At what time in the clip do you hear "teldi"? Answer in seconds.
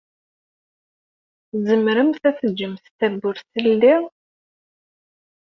3.53-3.95